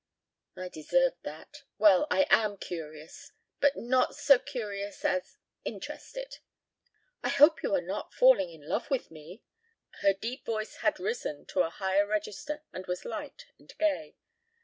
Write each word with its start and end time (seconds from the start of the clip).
"I 0.57 0.67
deserved 0.67 1.17
that. 1.25 1.61
Well, 1.77 2.07
I 2.09 2.25
am 2.31 2.57
curious. 2.57 3.33
But 3.59 3.75
not 3.77 4.15
so 4.15 4.39
curious 4.39 5.05
as 5.05 5.37
interested." 5.63 6.39
"I 7.21 7.29
hope 7.29 7.61
you 7.61 7.75
are 7.75 7.83
not 7.83 8.11
falling 8.11 8.49
in 8.49 8.67
love 8.67 8.89
with 8.89 9.11
me." 9.11 9.43
Her 10.01 10.13
deep 10.15 10.43
voice 10.43 10.77
had 10.77 10.99
risen 10.99 11.45
to 11.49 11.59
a 11.61 11.69
higher 11.69 12.07
register 12.07 12.63
and 12.73 12.87
was 12.87 13.05
light 13.05 13.45
and 13.59 13.71
gay. 13.77 14.15